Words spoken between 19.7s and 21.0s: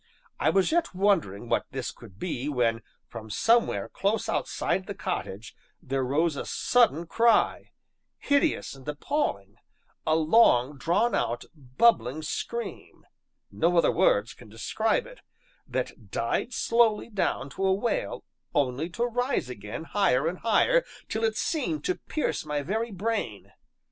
higher and higher,